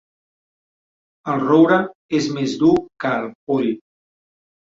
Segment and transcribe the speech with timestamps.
[1.33, 1.77] El roure
[2.21, 2.73] és més dur
[3.05, 3.71] que el poll.